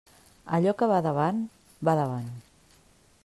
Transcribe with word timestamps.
Allò 0.57 0.73
que 0.79 0.87
va 0.91 0.97
davant, 1.07 1.43
va 1.91 1.97
davant. 2.01 2.31